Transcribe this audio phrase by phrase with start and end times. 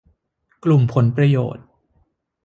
[0.63, 1.65] กลุ่มผลประโยชน์